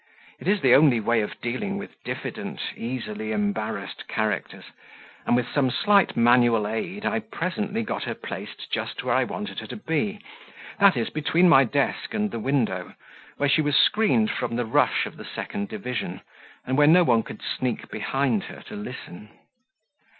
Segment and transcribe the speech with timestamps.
[0.39, 4.63] It is the only way of dealing with diffident, easily embarrassed characters,
[5.27, 9.59] and with some slight manual aid I presently got her placed just where I wanted
[9.59, 10.19] her to be,
[10.79, 12.95] that is, between my desk and the window,
[13.37, 16.21] where she was screened from the rush of the second division,
[16.65, 19.29] and where no one could sneak behind her to listen.